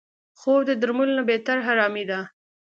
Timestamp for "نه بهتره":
1.19-1.61